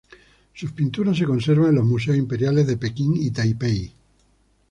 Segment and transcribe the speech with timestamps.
[0.55, 3.93] Sus pinturas se conservan en los museos imperiales de Pekín y de Taipei.